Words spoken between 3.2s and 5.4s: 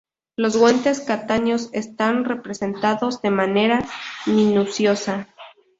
de manera minuciosa.